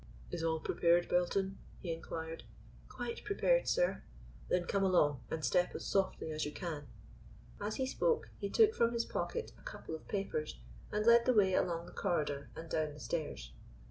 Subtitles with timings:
[0.31, 2.41] "Is all prepared, Belton?" he inquired.
[2.89, 4.01] "Quite prepared, sir."
[4.49, 6.87] "Then come along, and step as softly as you can."
[7.61, 10.57] As he spoke he took from his pocket a couple of papers,
[10.91, 13.51] and led the way along the corridor and down the stairs.